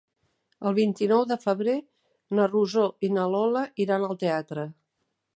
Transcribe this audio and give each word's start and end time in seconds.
El 0.67 0.75
vint-i-nou 0.77 1.25
de 1.31 1.35
febrer 1.43 1.75
na 2.39 2.47
Rosó 2.51 2.85
i 3.07 3.11
na 3.17 3.27
Lola 3.35 3.61
iran 3.85 4.07
al 4.09 4.17
teatre. 4.25 4.65